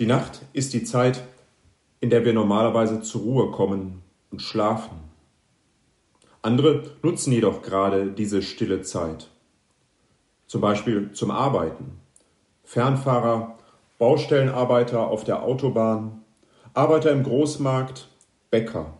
[0.00, 1.22] Die Nacht ist die Zeit,
[2.00, 4.00] in der wir normalerweise zur Ruhe kommen
[4.30, 4.96] und schlafen.
[6.40, 9.28] Andere nutzen jedoch gerade diese stille Zeit.
[10.46, 11.98] Zum Beispiel zum Arbeiten.
[12.64, 13.58] Fernfahrer,
[13.98, 16.22] Baustellenarbeiter auf der Autobahn,
[16.72, 18.08] Arbeiter im Großmarkt,
[18.50, 18.94] Bäcker.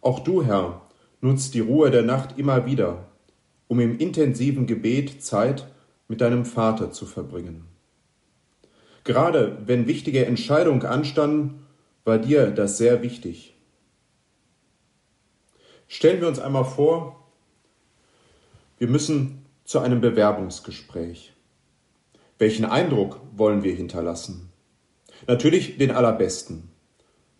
[0.00, 0.82] Auch du, Herr,
[1.20, 3.06] nutzt die Ruhe der Nacht immer wieder,
[3.68, 5.68] um im intensiven Gebet Zeit
[6.08, 7.75] mit deinem Vater zu verbringen.
[9.06, 11.64] Gerade wenn wichtige Entscheidungen anstanden,
[12.04, 13.54] war dir das sehr wichtig.
[15.86, 17.30] Stellen wir uns einmal vor,
[18.78, 21.32] wir müssen zu einem Bewerbungsgespräch.
[22.38, 24.50] Welchen Eindruck wollen wir hinterlassen?
[25.28, 26.68] Natürlich den allerbesten.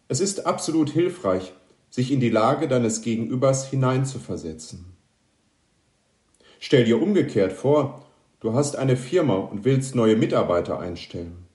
[0.06, 1.53] Es ist absolut hilfreich,
[1.91, 4.97] sich in die Lage deines Gegenübers hineinzuversetzen.
[6.61, 8.06] Stell dir umgekehrt vor,
[8.39, 11.45] du hast eine Firma und willst neue Mitarbeiter einstellen.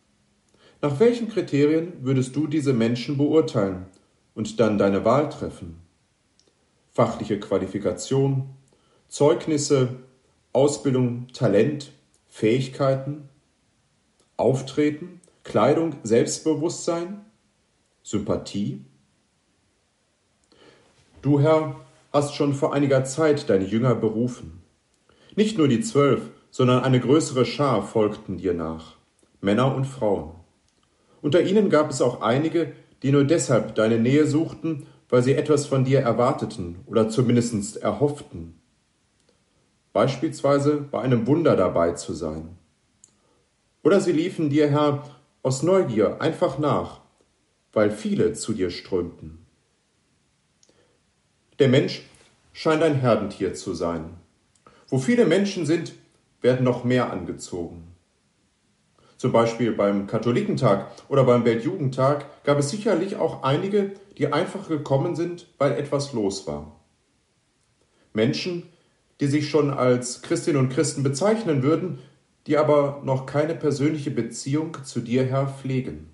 [0.83, 3.85] Nach welchen Kriterien würdest du diese Menschen beurteilen
[4.33, 5.79] und dann deine Wahl treffen?
[6.91, 8.49] Fachliche Qualifikation,
[9.07, 9.89] Zeugnisse,
[10.53, 11.91] Ausbildung, Talent,
[12.27, 13.29] Fähigkeiten,
[14.37, 17.25] Auftreten, Kleidung, Selbstbewusstsein,
[18.01, 18.83] Sympathie?
[21.21, 21.75] Du, Herr,
[22.11, 24.63] hast schon vor einiger Zeit deine Jünger berufen.
[25.35, 28.97] Nicht nur die zwölf, sondern eine größere Schar folgten dir nach,
[29.41, 30.40] Männer und Frauen.
[31.21, 32.73] Unter ihnen gab es auch einige,
[33.03, 38.59] die nur deshalb deine Nähe suchten, weil sie etwas von dir erwarteten oder zumindest erhofften.
[39.93, 42.57] Beispielsweise bei einem Wunder dabei zu sein.
[43.83, 45.03] Oder sie liefen dir, Herr,
[45.43, 47.01] aus Neugier einfach nach,
[47.73, 49.45] weil viele zu dir strömten.
[51.59, 52.03] Der Mensch
[52.53, 54.17] scheint ein Herdentier zu sein.
[54.87, 55.93] Wo viele Menschen sind,
[56.41, 57.90] werden noch mehr angezogen.
[59.21, 65.15] Zum Beispiel beim Katholikentag oder beim Weltjugendtag gab es sicherlich auch einige, die einfach gekommen
[65.15, 66.81] sind, weil etwas los war.
[68.13, 68.63] Menschen,
[69.19, 71.99] die sich schon als Christinnen und Christen bezeichnen würden,
[72.47, 76.09] die aber noch keine persönliche Beziehung zu dir, Herr, pflegen.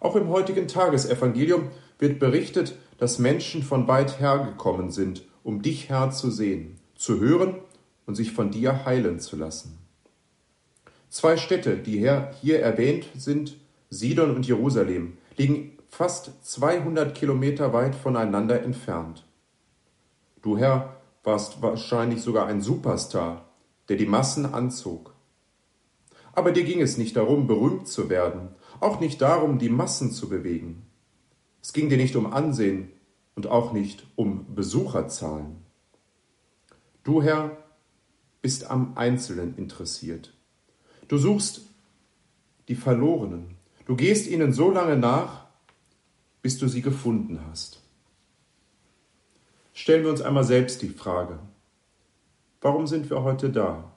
[0.00, 5.88] Auch im heutigen Tagesevangelium wird berichtet, dass Menschen von weit her gekommen sind, um dich,
[5.88, 7.54] Herr, zu sehen, zu hören
[8.04, 9.83] und sich von dir heilen zu lassen.
[11.14, 12.00] Zwei Städte, die
[12.40, 13.56] hier erwähnt sind,
[13.88, 19.24] Sidon und Jerusalem, liegen fast 200 Kilometer weit voneinander entfernt.
[20.42, 23.48] Du Herr warst wahrscheinlich sogar ein Superstar,
[23.88, 25.14] der die Massen anzog.
[26.32, 28.48] Aber dir ging es nicht darum, berühmt zu werden,
[28.80, 30.84] auch nicht darum, die Massen zu bewegen.
[31.62, 32.90] Es ging dir nicht um Ansehen
[33.36, 35.58] und auch nicht um Besucherzahlen.
[37.04, 37.56] Du Herr
[38.42, 40.33] bist am Einzelnen interessiert.
[41.08, 41.62] Du suchst
[42.68, 43.56] die Verlorenen.
[43.86, 45.46] Du gehst ihnen so lange nach,
[46.40, 47.82] bis du sie gefunden hast.
[49.72, 51.38] Stellen wir uns einmal selbst die Frage,
[52.60, 53.92] warum sind wir heute da?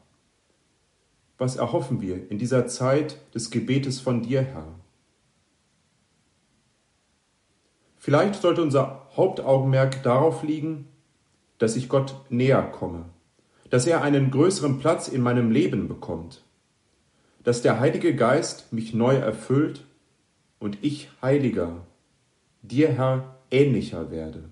[1.37, 4.67] Was erhoffen wir in dieser Zeit des Gebetes von dir, Herr?
[7.97, 10.87] Vielleicht sollte unser Hauptaugenmerk darauf liegen,
[11.59, 13.05] dass ich Gott näher komme,
[13.69, 16.43] dass er einen größeren Platz in meinem Leben bekommt
[17.47, 19.85] dass der Heilige Geist mich neu erfüllt
[20.59, 21.87] und ich heiliger,
[22.61, 24.49] dir Herr ähnlicher werde.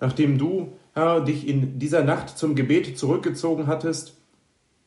[0.00, 4.16] Nachdem du, Herr, dich in dieser Nacht zum Gebet zurückgezogen hattest,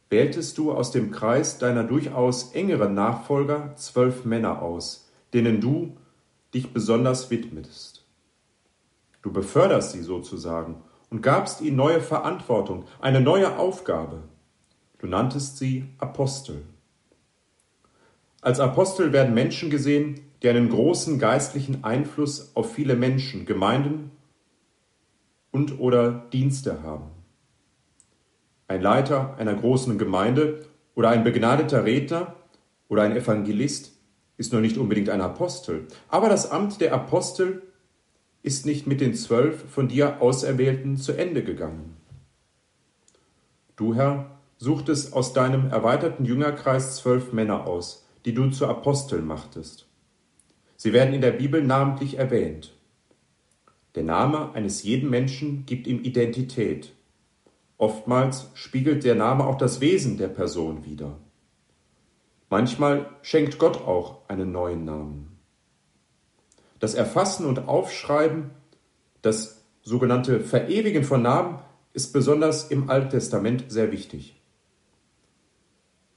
[0.10, 5.96] wähltest du aus dem Kreis deiner durchaus engeren Nachfolger zwölf Männer aus, denen du
[6.54, 8.06] dich besonders widmetest.
[9.22, 14.24] Du beförderst sie sozusagen und gabst ihnen neue Verantwortung, eine neue Aufgabe.
[15.06, 16.64] Du nanntest sie Apostel.
[18.42, 24.10] Als Apostel werden Menschen gesehen, die einen großen geistlichen Einfluss auf viele Menschen, Gemeinden
[25.52, 27.12] und oder Dienste haben.
[28.68, 30.66] Ein Leiter einer großen Gemeinde
[30.96, 32.36] oder ein begnadeter Redner
[32.88, 33.92] oder ein Evangelist
[34.38, 37.62] ist noch nicht unbedingt ein Apostel, aber das Amt der Apostel
[38.42, 41.96] ist nicht mit den zwölf von dir Auserwählten zu Ende gegangen.
[43.76, 49.88] Du, Herr, suchtest aus deinem erweiterten Jüngerkreis zwölf Männer aus, die du zu Aposteln machtest.
[50.78, 52.74] Sie werden in der Bibel namentlich erwähnt.
[53.96, 56.94] Der Name eines jeden Menschen gibt ihm Identität.
[57.78, 61.18] Oftmals spiegelt der Name auch das Wesen der Person wider.
[62.50, 65.38] Manchmal schenkt Gott auch einen neuen Namen.
[66.80, 68.52] Das Erfassen und Aufschreiben,
[69.22, 71.60] das sogenannte Verewigen von Namen
[71.94, 74.36] ist besonders im Alttestament sehr wichtig.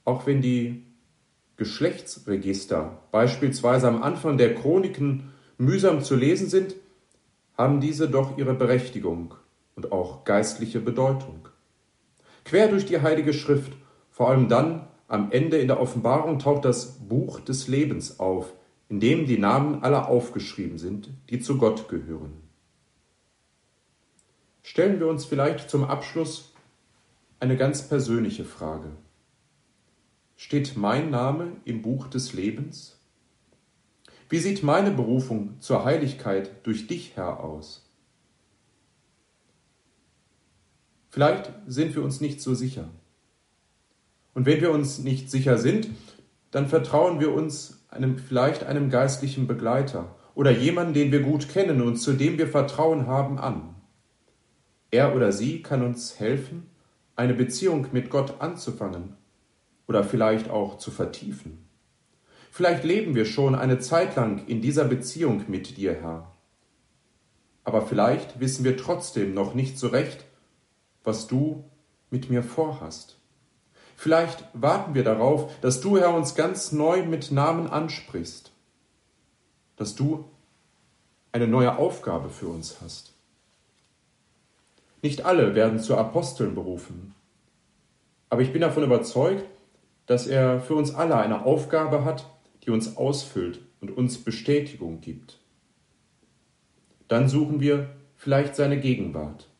[0.09, 0.87] Auch wenn die
[1.57, 6.73] Geschlechtsregister beispielsweise am Anfang der Chroniken mühsam zu lesen sind,
[7.55, 9.35] haben diese doch ihre Berechtigung
[9.75, 11.47] und auch geistliche Bedeutung.
[12.43, 13.71] Quer durch die Heilige Schrift,
[14.09, 18.51] vor allem dann am Ende in der Offenbarung, taucht das Buch des Lebens auf,
[18.87, 22.33] in dem die Namen aller aufgeschrieben sind, die zu Gott gehören.
[24.63, 26.51] Stellen wir uns vielleicht zum Abschluss
[27.39, 28.89] eine ganz persönliche Frage.
[30.41, 32.97] Steht mein Name im Buch des Lebens?
[34.29, 37.85] Wie sieht meine Berufung zur Heiligkeit durch dich, Herr, aus?
[41.09, 42.87] Vielleicht sind wir uns nicht so sicher.
[44.33, 45.89] Und wenn wir uns nicht sicher sind,
[46.51, 51.81] dann vertrauen wir uns einem, vielleicht einem geistlichen Begleiter oder jemanden, den wir gut kennen
[51.81, 53.75] und zu dem wir Vertrauen haben, an.
[54.89, 56.67] Er oder sie kann uns helfen,
[57.17, 59.18] eine Beziehung mit Gott anzufangen
[59.89, 61.67] oder vielleicht auch zu vertiefen.
[62.51, 66.31] Vielleicht leben wir schon eine Zeit lang in dieser Beziehung mit dir, Herr.
[67.63, 70.25] Aber vielleicht wissen wir trotzdem noch nicht so recht,
[71.03, 71.63] was du
[72.11, 73.17] mit mir vorhast.
[73.95, 78.51] Vielleicht warten wir darauf, dass du, Herr, uns ganz neu mit Namen ansprichst,
[79.75, 80.25] dass du
[81.31, 83.13] eine neue Aufgabe für uns hast.
[85.01, 87.15] Nicht alle werden zu Aposteln berufen,
[88.29, 89.45] aber ich bin davon überzeugt,
[90.09, 92.25] dass er für uns alle eine Aufgabe hat,
[92.65, 95.39] die uns ausfüllt und uns Bestätigung gibt.
[97.07, 99.51] Dann suchen wir vielleicht seine Gegenwart,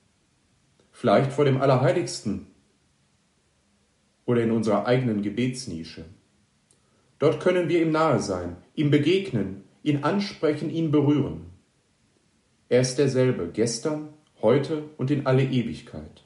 [0.91, 2.47] vielleicht vor dem Allerheiligsten
[4.25, 6.05] oder in unserer eigenen Gebetsnische.
[7.19, 11.41] Dort können wir ihm nahe sein, ihm begegnen, ihn ansprechen, ihn berühren.
[12.69, 14.09] Er ist derselbe gestern,
[14.41, 16.23] heute und in alle Ewigkeit.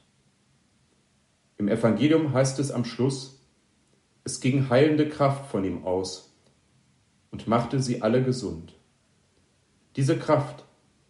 [1.58, 3.43] Im Evangelium heißt es am Schluss,
[4.26, 6.34] es ging heilende Kraft von ihm aus
[7.32, 8.74] und machte sie alle gesund.
[9.96, 10.66] Diese Kraft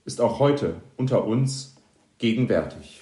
[0.06, 1.76] ist auch heute unter uns
[2.18, 3.02] gegenwärtig.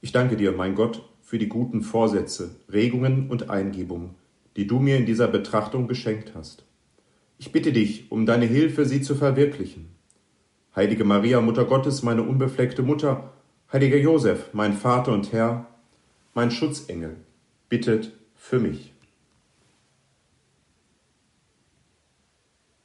[0.00, 4.16] Ich danke dir, mein Gott, für die guten Vorsätze, Regungen und Eingebungen,
[4.56, 6.64] die du mir in dieser Betrachtung geschenkt hast.
[7.38, 9.88] Ich bitte dich um deine Hilfe, sie zu verwirklichen.
[10.76, 13.32] Heilige Maria, Mutter Gottes, meine unbefleckte Mutter,
[13.72, 15.71] heiliger Josef, mein Vater und Herr,
[16.34, 17.16] mein Schutzengel,
[17.68, 18.91] bittet für mich.